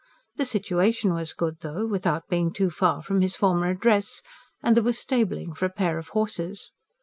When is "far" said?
2.71-3.03